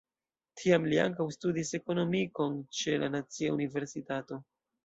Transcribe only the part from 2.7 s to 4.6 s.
ĉe la Nacia Universitato.